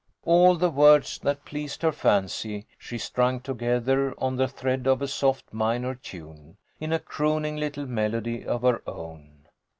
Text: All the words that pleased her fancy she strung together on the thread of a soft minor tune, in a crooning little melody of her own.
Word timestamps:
All 0.25 0.55
the 0.55 0.71
words 0.71 1.19
that 1.19 1.45
pleased 1.45 1.83
her 1.83 1.91
fancy 1.91 2.65
she 2.79 2.97
strung 2.97 3.39
together 3.39 4.15
on 4.17 4.35
the 4.35 4.47
thread 4.47 4.87
of 4.87 4.99
a 4.99 5.07
soft 5.07 5.53
minor 5.53 5.93
tune, 5.93 6.57
in 6.79 6.91
a 6.91 6.97
crooning 6.97 7.57
little 7.57 7.85
melody 7.85 8.43
of 8.43 8.63
her 8.63 8.81
own. 8.87 9.45